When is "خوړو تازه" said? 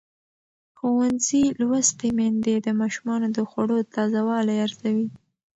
3.49-4.21